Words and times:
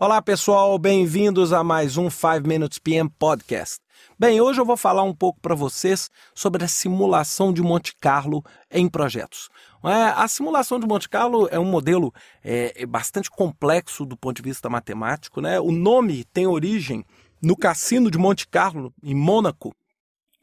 Olá 0.00 0.22
pessoal, 0.22 0.78
bem-vindos 0.78 1.52
a 1.52 1.64
mais 1.64 1.96
um 1.96 2.08
5 2.08 2.46
Minutes 2.46 2.78
PM 2.78 3.10
Podcast. 3.18 3.80
Bem, 4.16 4.40
hoje 4.40 4.60
eu 4.60 4.64
vou 4.64 4.76
falar 4.76 5.02
um 5.02 5.12
pouco 5.12 5.40
para 5.40 5.56
vocês 5.56 6.08
sobre 6.32 6.64
a 6.64 6.68
simulação 6.68 7.52
de 7.52 7.60
Monte 7.62 7.96
Carlo 8.00 8.44
em 8.70 8.88
projetos. 8.88 9.48
É, 9.82 10.14
a 10.14 10.28
simulação 10.28 10.78
de 10.78 10.86
Monte 10.86 11.08
Carlo 11.08 11.48
é 11.50 11.58
um 11.58 11.64
modelo 11.64 12.14
é, 12.44 12.86
bastante 12.86 13.28
complexo 13.28 14.06
do 14.06 14.16
ponto 14.16 14.36
de 14.36 14.42
vista 14.42 14.70
matemático. 14.70 15.40
Né? 15.40 15.58
O 15.58 15.72
nome 15.72 16.22
tem 16.26 16.46
origem 16.46 17.04
no 17.42 17.56
cassino 17.56 18.08
de 18.08 18.18
Monte 18.18 18.46
Carlo, 18.46 18.94
em 19.02 19.16
Mônaco, 19.16 19.74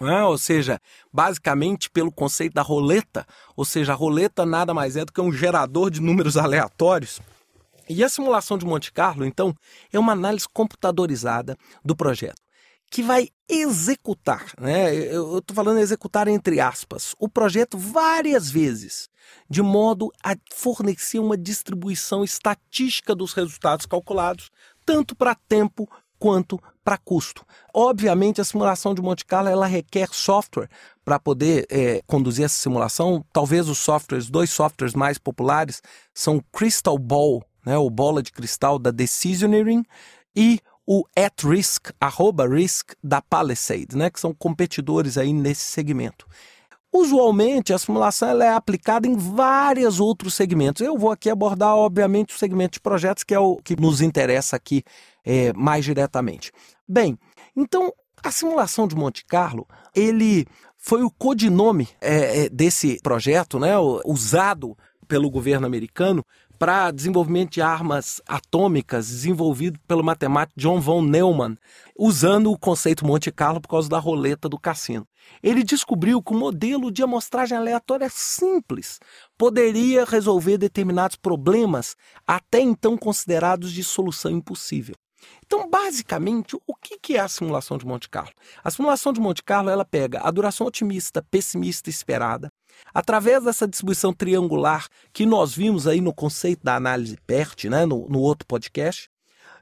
é? 0.01 0.21
ou 0.23 0.37
seja, 0.37 0.81
basicamente 1.13 1.89
pelo 1.89 2.11
conceito 2.11 2.55
da 2.55 2.61
roleta, 2.61 3.25
ou 3.55 3.63
seja, 3.63 3.93
a 3.93 3.95
roleta 3.95 4.45
nada 4.45 4.73
mais 4.73 4.97
é 4.97 5.05
do 5.05 5.13
que 5.13 5.21
um 5.21 5.31
gerador 5.31 5.89
de 5.89 6.01
números 6.01 6.35
aleatórios 6.35 7.21
e 7.89 8.03
a 8.03 8.09
simulação 8.09 8.57
de 8.57 8.65
Monte 8.65 8.91
Carlo, 8.91 9.25
então, 9.25 9.55
é 9.91 9.99
uma 9.99 10.13
análise 10.13 10.47
computadorizada 10.51 11.57
do 11.83 11.95
projeto 11.95 12.45
que 12.89 13.01
vai 13.03 13.29
executar, 13.49 14.53
né? 14.59 14.95
Eu 14.95 15.39
estou 15.39 15.55
falando 15.55 15.79
executar 15.79 16.27
entre 16.27 16.59
aspas, 16.59 17.13
o 17.19 17.27
projeto 17.27 17.77
várias 17.77 18.49
vezes, 18.49 19.09
de 19.49 19.61
modo 19.61 20.11
a 20.23 20.35
fornecer 20.53 21.19
uma 21.19 21.37
distribuição 21.37 22.23
estatística 22.23 23.13
dos 23.15 23.33
resultados 23.33 23.85
calculados, 23.85 24.49
tanto 24.85 25.15
para 25.15 25.35
tempo 25.35 25.89
quanto 26.17 26.59
para 26.83 26.97
custo. 26.97 27.45
Obviamente, 27.73 28.39
a 28.39 28.45
simulação 28.45 28.93
de 28.93 29.01
Monte 29.01 29.25
Carlo 29.25 29.49
ela 29.49 29.65
requer 29.65 30.07
software 30.11 30.69
para 31.03 31.19
poder 31.19 31.65
é, 31.69 32.01
conduzir 32.05 32.45
essa 32.45 32.55
simulação. 32.55 33.25
Talvez 33.33 33.67
os 33.67 33.79
softwares, 33.79 34.29
dois 34.29 34.49
softwares 34.51 34.93
mais 34.93 35.17
populares 35.17 35.81
são 36.13 36.41
Crystal 36.51 36.97
Ball 36.97 37.43
né, 37.65 37.77
o 37.77 37.89
bola 37.89 38.21
de 38.21 38.31
cristal 38.31 38.77
da 38.77 38.91
Decisioneering 38.91 39.83
e 40.35 40.59
o 40.87 41.03
at 41.17 41.43
risk, 41.43 41.89
arroba 41.99 42.47
risk 42.47 42.93
da 43.03 43.21
Palisade, 43.21 43.95
né, 43.95 44.09
que 44.09 44.19
são 44.19 44.33
competidores 44.33 45.17
aí 45.17 45.33
nesse 45.33 45.63
segmento. 45.63 46.27
Usualmente 46.93 47.73
a 47.73 47.77
simulação 47.77 48.29
ela 48.29 48.45
é 48.45 48.53
aplicada 48.53 49.05
em 49.05 49.17
vários 49.17 49.99
outros 49.99 50.33
segmentos. 50.33 50.81
Eu 50.81 50.97
vou 50.97 51.11
aqui 51.11 51.29
abordar, 51.29 51.75
obviamente, 51.75 52.33
o 52.33 52.37
segmento 52.37 52.75
de 52.75 52.79
projetos, 52.79 53.23
que 53.23 53.33
é 53.33 53.39
o 53.39 53.57
que 53.57 53.75
nos 53.75 53.99
interessa 53.99 54.55
aqui 54.55 54.81
é, 55.25 55.51
mais 55.53 55.83
diretamente. 55.83 56.53
Bem, 56.87 57.17
então 57.55 57.91
a 58.23 58.31
simulação 58.31 58.87
de 58.87 58.95
Monte 58.95 59.25
Carlo, 59.25 59.67
ele 59.93 60.47
foi 60.77 61.03
o 61.03 61.11
codinome 61.11 61.89
é, 61.99 62.47
desse 62.47 62.99
projeto, 63.01 63.59
né, 63.59 63.73
usado 64.05 64.77
pelo 65.07 65.29
governo 65.29 65.67
americano 65.67 66.25
para 66.57 66.91
desenvolvimento 66.91 67.51
de 67.51 67.61
armas 67.61 68.21
atômicas 68.27 69.07
desenvolvido 69.07 69.79
pelo 69.87 70.03
matemático 70.03 70.59
John 70.59 70.79
von 70.79 71.01
Neumann, 71.01 71.57
usando 71.97 72.51
o 72.51 72.57
conceito 72.57 73.05
Monte 73.05 73.31
Carlo 73.31 73.61
por 73.61 73.67
causa 73.67 73.89
da 73.89 73.99
roleta 73.99 74.47
do 74.47 74.59
cassino. 74.59 75.07
Ele 75.41 75.63
descobriu 75.63 76.21
que 76.21 76.33
o 76.33 76.37
modelo 76.37 76.91
de 76.91 77.03
amostragem 77.03 77.57
aleatória 77.57 78.09
simples 78.09 78.99
poderia 79.37 80.05
resolver 80.05 80.57
determinados 80.57 81.15
problemas 81.15 81.95
até 82.25 82.59
então 82.59 82.97
considerados 82.97 83.71
de 83.71 83.83
solução 83.83 84.31
impossível. 84.31 84.95
Então, 85.45 85.69
basicamente, 85.69 86.55
o 86.67 86.75
que 86.75 87.15
é 87.15 87.19
a 87.19 87.27
simulação 87.27 87.77
de 87.77 87.85
Monte 87.85 88.09
Carlo? 88.09 88.31
A 88.63 88.71
simulação 88.71 89.13
de 89.13 89.19
Monte 89.19 89.43
Carlo 89.43 89.69
ela 89.69 89.85
pega 89.85 90.21
a 90.21 90.31
duração 90.31 90.67
otimista, 90.67 91.21
pessimista 91.21 91.89
esperada, 91.89 92.51
através 92.93 93.43
dessa 93.43 93.67
distribuição 93.67 94.13
triangular 94.13 94.87
que 95.13 95.25
nós 95.25 95.53
vimos 95.53 95.87
aí 95.87 96.01
no 96.01 96.13
conceito 96.13 96.63
da 96.63 96.75
análise 96.75 97.17
PERT, 97.25 97.65
né, 97.65 97.85
no, 97.85 98.07
no 98.07 98.19
outro 98.19 98.45
podcast, 98.47 99.09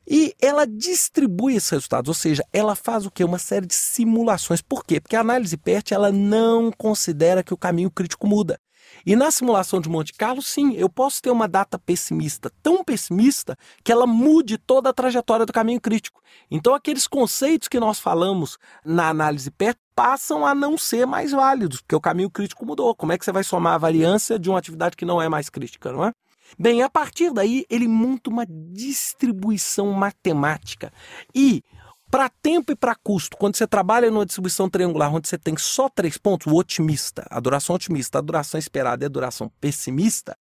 e 0.08 0.36
ela 0.42 0.68
distribui 0.68 1.56
esses 1.56 1.70
resultados, 1.70 2.10
ou 2.10 2.14
seja, 2.14 2.44
ela 2.52 2.76
faz 2.76 3.06
o 3.06 3.12
que? 3.12 3.24
Uma 3.24 3.40
série 3.40 3.66
de 3.66 3.74
simulações. 3.74 4.62
Por 4.62 4.84
quê? 4.84 5.00
Porque 5.00 5.16
a 5.16 5.22
análise 5.22 5.56
PERT 5.56 5.92
ela 5.94 6.12
não 6.12 6.72
considera 6.72 7.44
que 7.44 7.54
o 7.54 7.58
caminho 7.58 7.90
crítico 7.90 8.28
muda. 8.28 8.60
E 9.06 9.16
na 9.16 9.32
simulação 9.32 9.82
de 9.82 9.90
Monte 9.90 10.14
Carlo, 10.14 10.42
sim, 10.42 10.74
eu 10.76 10.90
posso 10.90 11.22
ter 11.22 11.32
uma 11.32 11.48
data 11.48 11.80
pessimista, 11.80 12.52
tão 12.62 12.84
pessimista 12.84 13.58
que 13.84 13.92
ela 13.92 14.06
mude 14.06 14.58
toda 14.58 14.90
a 14.90 14.94
trajetória 14.94 15.46
do 15.46 15.54
caminho 15.54 15.82
crítico. 15.82 16.22
Então, 16.52 16.74
aqueles 16.74 17.08
conceitos 17.08 17.68
que 17.68 17.80
nós 17.80 18.00
falamos 18.00 18.58
na 18.86 19.10
análise 19.10 19.50
PERT 19.52 19.78
passam 19.96 20.46
a 20.46 20.54
não 20.54 20.78
ser 20.78 21.06
mais 21.06 21.32
válidos, 21.32 21.82
porque 21.82 21.96
o 21.96 22.02
caminho 22.02 22.30
crítico 22.30 22.66
mudou. 22.66 22.96
Como 22.96 23.12
é 23.12 23.18
que 23.18 23.26
você 23.26 23.32
vai 23.32 23.44
somar 23.44 23.74
a 23.74 23.78
variância 23.78 24.38
de 24.40 24.50
uma 24.50 24.60
atividade 24.60 24.96
que 24.96 25.06
não 25.06 25.22
é 25.22 25.30
mais 25.30 25.50
crítica, 25.50 25.92
não 25.92 26.06
é? 26.06 26.14
Bem, 26.58 26.84
a 26.84 26.90
partir 26.90 27.32
daí 27.32 27.66
ele 27.70 27.88
monta 27.88 28.30
uma 28.30 28.46
distribuição 28.48 29.92
matemática. 29.92 30.92
E 31.34 31.64
para 32.12 32.30
tempo 32.30 32.72
e 32.72 32.76
para 32.76 32.94
custo, 32.94 33.36
quando 33.38 33.56
você 33.56 33.66
trabalha 33.66 34.12
numa 34.12 34.26
distribuição 34.26 34.70
triangular 34.70 35.14
onde 35.14 35.28
você 35.28 35.38
tem 35.38 35.58
só 35.58 35.90
três 35.90 36.16
pontos, 36.16 36.46
o 36.46 36.56
otimista, 36.56 37.26
a 37.30 37.40
duração 37.40 37.76
otimista, 37.76 38.20
a 38.20 38.22
duração 38.22 38.60
esperada 38.60 39.04
e 39.04 39.08
a 39.08 39.10
duração 39.10 39.52
pessimista, 39.60 40.38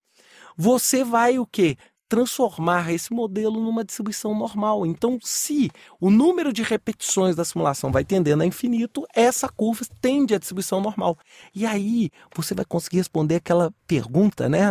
você 0.55 1.03
vai 1.03 1.39
o 1.39 1.47
quê? 1.47 1.79
Transformar 2.13 2.93
esse 2.93 3.11
modelo 3.11 3.59
numa 3.59 3.83
distribuição 3.83 4.35
normal. 4.35 4.85
Então, 4.85 5.19
se 5.23 5.71
o 5.99 6.11
número 6.11 6.53
de 6.53 6.63
repetições 6.63 7.35
da 7.35 7.43
simulação 7.43 7.91
vai 7.91 8.05
tendendo 8.05 8.43
a 8.43 8.47
infinito, 8.47 9.07
essa 9.15 9.49
curva 9.49 9.83
tende 9.99 10.35
à 10.35 10.39
distribuição 10.39 10.79
normal. 10.79 11.17
E 11.55 11.65
aí 11.65 12.11
você 12.37 12.55
vai 12.55 12.67
conseguir 12.67 12.99
responder 12.99 13.37
aquela 13.37 13.73
pergunta, 13.87 14.47
né? 14.47 14.67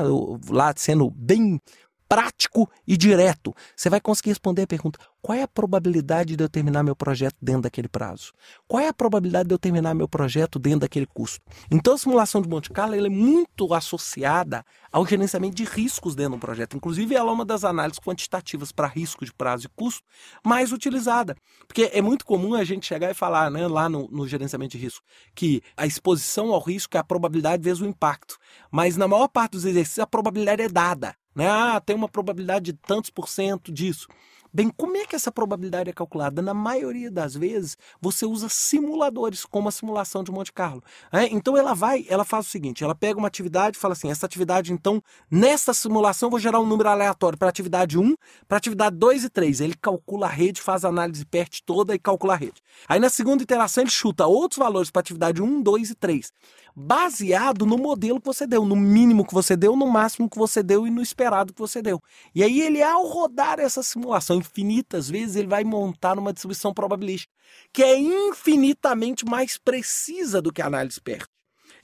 Lá 0.51 0.71
sendo 0.77 1.09
bem 1.09 1.59
prático 2.11 2.69
e 2.85 2.97
direto. 2.97 3.55
Você 3.73 3.89
vai 3.89 4.01
conseguir 4.01 4.31
responder 4.31 4.63
a 4.63 4.67
pergunta: 4.67 4.99
qual 5.21 5.37
é 5.37 5.43
a 5.43 5.47
probabilidade 5.47 6.35
de 6.35 6.43
eu 6.43 6.49
terminar 6.49 6.83
meu 6.83 6.93
projeto 6.93 7.37
dentro 7.41 7.61
daquele 7.61 7.87
prazo? 7.87 8.33
Qual 8.67 8.83
é 8.83 8.89
a 8.89 8.93
probabilidade 8.93 9.47
de 9.47 9.53
eu 9.53 9.57
terminar 9.57 9.93
meu 9.93 10.09
projeto 10.09 10.59
dentro 10.59 10.81
daquele 10.81 11.05
custo? 11.05 11.39
Então, 11.71 11.93
a 11.93 11.97
simulação 11.97 12.41
de 12.41 12.49
Monte 12.49 12.69
Carlo 12.69 12.95
é 12.95 13.07
muito 13.07 13.73
associada 13.73 14.65
ao 14.91 15.07
gerenciamento 15.07 15.55
de 15.55 15.63
riscos 15.63 16.13
dentro 16.13 16.33
do 16.33 16.39
projeto. 16.39 16.75
Inclusive, 16.75 17.15
ela 17.15 17.29
é 17.29 17.33
uma 17.33 17.45
das 17.45 17.63
análises 17.63 17.99
quantitativas 18.01 18.73
para 18.73 18.87
risco 18.87 19.23
de 19.23 19.33
prazo 19.33 19.67
e 19.67 19.69
custo 19.69 20.03
mais 20.45 20.73
utilizada. 20.73 21.37
Porque 21.65 21.91
é 21.93 22.01
muito 22.01 22.25
comum 22.25 22.55
a 22.55 22.65
gente 22.65 22.85
chegar 22.85 23.09
e 23.09 23.13
falar, 23.13 23.49
né, 23.49 23.65
lá 23.67 23.87
no, 23.87 24.09
no 24.11 24.27
gerenciamento 24.27 24.77
de 24.77 24.83
risco, 24.83 25.01
que 25.33 25.61
a 25.77 25.85
exposição 25.85 26.51
ao 26.51 26.59
risco 26.59 26.97
é 26.97 26.99
a 26.99 27.05
probabilidade 27.05 27.63
vezes 27.63 27.79
o 27.79 27.85
impacto. 27.85 28.37
Mas 28.69 28.97
na 28.97 29.07
maior 29.07 29.29
parte 29.29 29.53
dos 29.53 29.63
exercícios, 29.63 29.99
a 29.99 30.07
probabilidade 30.07 30.61
é 30.61 30.67
dada. 30.67 31.15
Né? 31.35 31.47
Ah, 31.49 31.79
tem 31.79 31.95
uma 31.95 32.09
probabilidade 32.09 32.71
de 32.71 32.73
tantos 32.73 33.09
por 33.09 33.27
cento 33.27 33.71
disso. 33.71 34.07
Bem, 34.53 34.69
como 34.69 34.97
é 34.97 35.05
que 35.05 35.15
essa 35.15 35.31
probabilidade 35.31 35.89
é 35.89 35.93
calculada? 35.93 36.41
Na 36.41 36.53
maioria 36.53 37.09
das 37.09 37.33
vezes, 37.33 37.77
você 38.01 38.25
usa 38.25 38.49
simuladores, 38.49 39.45
como 39.45 39.69
a 39.69 39.71
simulação 39.71 40.25
de 40.25 40.31
Monte 40.31 40.51
Carlo. 40.51 40.83
É, 41.09 41.25
então 41.27 41.55
ela 41.55 41.73
vai, 41.73 42.05
ela 42.09 42.25
faz 42.25 42.47
o 42.47 42.49
seguinte: 42.49 42.83
ela 42.83 42.93
pega 42.93 43.17
uma 43.17 43.29
atividade 43.29 43.77
e 43.77 43.79
fala 43.79 43.93
assim: 43.93 44.11
essa 44.11 44.25
atividade, 44.25 44.73
então, 44.73 45.01
nessa 45.29 45.73
simulação, 45.73 46.27
eu 46.27 46.31
vou 46.31 46.39
gerar 46.39 46.59
um 46.59 46.65
número 46.65 46.89
aleatório 46.89 47.37
para 47.37 47.47
atividade 47.47 47.97
1, 47.97 48.13
para 48.45 48.57
atividade 48.57 48.97
2 48.97 49.23
e 49.23 49.29
3. 49.29 49.61
Ele 49.61 49.73
calcula 49.73 50.27
a 50.27 50.29
rede, 50.29 50.59
faz 50.59 50.83
a 50.83 50.89
análise 50.89 51.25
PERT 51.25 51.61
toda 51.65 51.95
e 51.95 51.99
calcula 51.99 52.33
a 52.33 52.37
rede. 52.37 52.61
Aí 52.89 52.99
na 52.99 53.09
segunda 53.09 53.43
iteração, 53.43 53.83
ele 53.83 53.91
chuta 53.91 54.27
outros 54.27 54.57
valores 54.57 54.91
para 54.91 54.99
atividade 54.99 55.41
1, 55.41 55.61
2 55.61 55.91
e 55.91 55.95
3 55.95 56.29
baseado 56.75 57.65
no 57.65 57.77
modelo 57.77 58.19
que 58.19 58.25
você 58.25 58.47
deu, 58.47 58.65
no 58.65 58.75
mínimo 58.75 59.25
que 59.25 59.33
você 59.33 59.55
deu, 59.55 59.75
no 59.75 59.87
máximo 59.87 60.29
que 60.29 60.37
você 60.37 60.63
deu 60.63 60.87
e 60.87 60.91
no 60.91 61.01
esperado 61.01 61.53
que 61.53 61.59
você 61.59 61.81
deu. 61.81 62.01
E 62.33 62.43
aí 62.43 62.61
ele, 62.61 62.81
ao 62.81 63.05
rodar 63.05 63.59
essa 63.59 63.83
simulação 63.83 64.37
infinitas 64.37 65.09
vezes, 65.09 65.35
ele 65.35 65.47
vai 65.47 65.63
montar 65.63 66.17
uma 66.17 66.33
distribuição 66.33 66.73
probabilística, 66.73 67.33
que 67.73 67.83
é 67.83 67.97
infinitamente 67.97 69.25
mais 69.25 69.57
precisa 69.57 70.41
do 70.41 70.51
que 70.51 70.61
a 70.61 70.67
análise 70.67 70.99
PERT. 71.01 71.29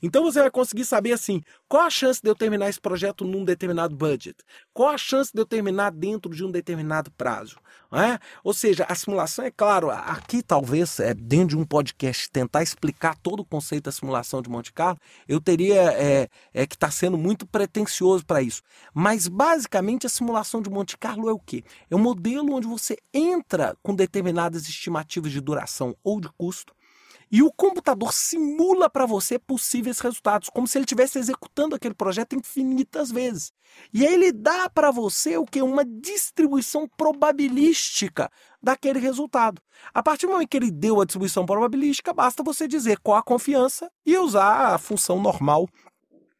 Então 0.02 0.24
você 0.24 0.40
vai 0.42 0.52
conseguir 0.52 0.86
saber 0.86 1.14
assim, 1.14 1.42
qual 1.68 1.84
a 1.84 1.90
chance 1.90 2.22
de 2.22 2.30
eu 2.30 2.36
terminar 2.36 2.70
esse 2.70 2.80
projeto 2.80 3.26
num 3.26 3.44
determinado 3.44 3.96
budget? 3.96 4.38
Qual 4.74 4.90
a 4.90 4.98
chance 4.98 5.32
de 5.34 5.42
eu 5.42 5.46
terminar 5.46 5.92
dentro 5.92 6.34
de 6.34 6.44
um 6.44 6.52
determinado 6.52 7.12
prazo? 7.12 7.58
É? 7.92 8.20
Ou 8.44 8.54
seja, 8.54 8.86
a 8.90 8.96
simulação, 8.96 9.46
é 9.46 9.52
claro, 9.52 9.90
aqui 9.90 10.44
talvez, 10.44 11.00
é, 11.00 11.14
dentro 11.14 11.50
de 11.50 11.58
um 11.58 11.66
podcast, 11.66 12.30
tentar 12.30 12.62
explicar 12.62 13.18
todo 13.18 13.40
o 13.40 13.46
conceito 13.46 13.86
da 13.86 13.92
simulação 13.92 14.42
de 14.42 14.50
Monte 14.50 14.74
Carlo, 14.74 15.00
eu 15.28 15.40
teria 15.40 15.94
é, 15.94 16.28
é 16.54 16.68
que 16.68 16.76
estar 16.76 16.88
tá 16.88 16.92
sendo 16.92 17.18
muito 17.18 17.48
pretencioso 17.48 18.26
para 18.26 18.42
isso. 18.42 18.62
Mas 18.94 19.28
basicamente 19.28 20.06
a 20.06 20.10
simulação 20.10 20.62
de 20.62 20.70
Monte 20.70 20.98
Carlo 20.98 21.30
é 21.30 21.34
o 21.34 21.40
quê? 21.40 21.64
É 21.90 21.96
um 21.96 22.00
modelo 22.00 22.54
onde 22.54 22.68
você 22.68 22.98
entra 23.14 23.76
com 23.82 23.96
determinadas 23.96 24.68
estimativas 24.68 25.32
de 25.32 25.40
duração 25.40 25.96
ou 26.04 26.20
de 26.20 26.30
custo 26.38 26.77
e 27.32 27.44
o 27.44 27.52
computador 27.52 28.14
simula 28.14 28.90
para 28.90 29.06
você 29.06 29.38
possíveis 29.38 30.00
resultados, 30.00 30.50
como 30.50 30.68
se 30.68 30.78
ele 30.78 30.86
estivesse 30.86 31.20
executando 31.20 31.76
aquele 31.76 31.94
projeto 31.94 32.36
infinitas 32.36 33.12
vezes. 33.12 33.52
E 33.94 34.06
aí 34.06 34.14
ele 34.14 34.32
dá 34.32 34.70
para 34.70 34.92
você 34.92 35.38
o 35.38 35.46
que? 35.46 35.62
Uma 35.62 35.84
distribuição 35.86 36.88
probabilística 36.98 38.30
daquele 38.62 39.00
resultado. 39.00 39.62
A 39.94 40.02
partir 40.02 40.26
do 40.26 40.34
momento 40.34 40.50
que 40.50 40.58
ele 40.58 40.72
deu 40.72 41.02
a 41.02 41.06
distribuição 41.06 41.46
probabilística, 41.46 42.14
basta 42.14 42.44
você 42.44 42.68
dizer 42.68 43.00
qual 43.00 43.18
a 43.18 43.24
confiança 43.24 43.92
e 44.06 44.18
usar 44.18 44.74
a 44.74 44.78
função 44.78 45.22
normal, 45.22 45.68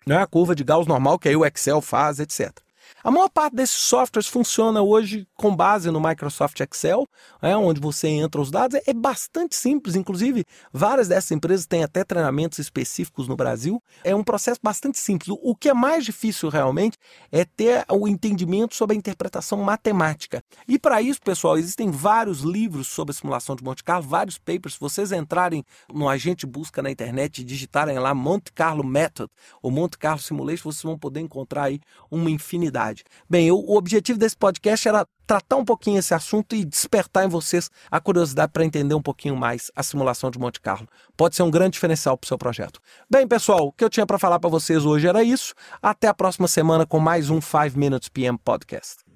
né, 0.06 0.18
a 0.18 0.28
curva 0.28 0.56
de 0.56 0.64
Gauss 0.64 0.88
normal, 0.88 1.20
que 1.20 1.28
aí 1.28 1.36
o 1.36 1.46
Excel 1.46 1.82
faz, 1.82 2.20
etc. 2.20 2.67
A 3.04 3.12
maior 3.12 3.30
parte 3.30 3.56
desses 3.56 3.76
softwares 3.76 4.28
funciona 4.28 4.82
hoje 4.82 5.28
com 5.36 5.56
base 5.56 5.92
no 5.92 6.02
Microsoft 6.02 6.60
Excel, 6.60 7.08
é, 7.42 7.56
onde 7.56 7.80
você 7.80 8.08
entra 8.08 8.42
os 8.42 8.50
dados. 8.50 8.80
É 8.88 8.94
bastante 8.94 9.56
simples, 9.56 9.96
inclusive 9.96 10.44
várias 10.74 11.08
dessas 11.08 11.30
empresas 11.30 11.68
têm 11.68 11.84
até 11.84 12.04
treinamentos 12.04 12.58
específicos 12.58 13.28
no 13.28 13.36
Brasil. 13.36 13.82
É 14.04 14.16
um 14.16 14.24
processo 14.24 14.60
bastante 14.64 14.98
simples. 14.98 15.38
O 15.44 15.56
que 15.56 15.70
é 15.70 15.76
mais 15.76 16.06
difícil 16.06 16.50
realmente 16.50 16.98
é 17.32 17.46
ter 17.46 17.86
o 17.88 18.08
entendimento 18.08 18.74
sobre 18.74 18.96
a 18.96 18.98
interpretação 18.98 19.62
matemática. 19.62 20.44
E 20.68 20.80
para 20.80 21.00
isso, 21.00 21.22
pessoal, 21.22 21.56
existem 21.56 21.92
vários 21.92 22.40
livros 22.40 22.88
sobre 22.88 23.14
simulação 23.14 23.56
de 23.56 23.64
Monte 23.64 23.84
Carlo, 23.84 24.08
vários 24.08 24.40
papers. 24.40 24.74
Se 24.74 24.80
vocês 24.80 25.12
entrarem 25.12 25.64
no 25.94 26.10
agente 26.10 26.48
busca 26.48 26.82
na 26.82 26.90
internet 26.90 27.42
e 27.42 27.46
digitarem 27.46 28.00
lá 28.00 28.16
Monte 28.16 28.52
Carlo 28.52 28.84
Method 28.84 29.30
ou 29.62 29.70
Monte 29.70 30.00
Carlo 30.00 30.20
Simulation, 30.20 30.72
vocês 30.72 30.84
vão 30.84 30.98
poder 30.98 31.20
encontrar 31.20 31.66
aí 31.66 31.80
uma 32.10 32.32
infinidade. 32.32 32.87
Bem, 33.30 33.52
o 33.52 33.76
objetivo 33.76 34.18
desse 34.18 34.36
podcast 34.36 34.88
era 34.88 35.08
tratar 35.26 35.58
um 35.58 35.66
pouquinho 35.66 36.00
esse 36.00 36.14
assunto 36.14 36.56
e 36.56 36.64
despertar 36.64 37.26
em 37.26 37.30
vocês 37.30 37.70
a 37.92 38.00
curiosidade 38.00 38.52
para 38.52 38.64
entender 38.64 38.96
um 38.96 39.02
pouquinho 39.02 39.36
mais 39.36 39.70
a 39.76 39.84
simulação 39.84 40.32
de 40.32 40.40
Monte 40.40 40.62
Carlo. 40.62 40.88
Pode 41.16 41.36
ser 41.36 41.44
um 41.44 41.52
grande 41.52 41.74
diferencial 41.74 42.18
para 42.18 42.26
o 42.26 42.28
seu 42.28 42.38
projeto. 42.38 42.80
Bem, 43.10 43.28
pessoal, 43.28 43.68
o 43.68 43.72
que 43.72 43.84
eu 43.84 43.90
tinha 43.90 44.06
para 44.06 44.18
falar 44.18 44.40
para 44.40 44.50
vocês 44.50 44.86
hoje 44.86 45.08
era 45.08 45.24
isso. 45.24 45.54
Até 45.82 46.08
a 46.08 46.14
próxima 46.14 46.48
semana 46.48 46.86
com 46.86 47.00
mais 47.00 47.30
um 47.30 47.42
5 47.42 47.78
Minutes 47.78 48.10
PM 48.10 48.38
Podcast. 48.38 49.06